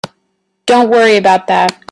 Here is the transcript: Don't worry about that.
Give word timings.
Don't 0.65 0.89
worry 0.89 1.15
about 1.17 1.45
that. 1.47 1.77